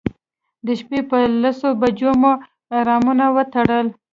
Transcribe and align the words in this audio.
د 0.65 0.67
شپې 0.79 0.99
په 1.09 1.17
لسو 1.41 1.69
بجو 1.81 2.11
مو 2.21 2.33
احرامونه 2.75 3.25
وتړل. 3.35 3.87